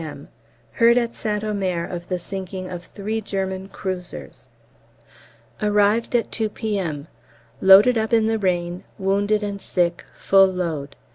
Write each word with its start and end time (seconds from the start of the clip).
M. 0.03 0.29
Heard 0.71 0.97
at 0.97 1.13
St 1.13 1.43
Omer 1.43 1.85
of 1.85 2.07
the 2.09 2.17
sinking 2.17 2.71
of 2.71 2.81
the 2.91 3.01
three 3.03 3.21
German 3.21 3.67
cruisers. 3.69 4.49
Arrived 5.61 6.15
at 6.15 6.31
2 6.31 6.49
P.M. 6.49 7.05
Loaded 7.61 7.99
up 7.99 8.11
in 8.11 8.25
the 8.25 8.39
rain, 8.39 8.83
wounded 8.97 9.43
and 9.43 9.61
sick 9.61 10.03
full 10.15 10.47
load. 10.47 10.95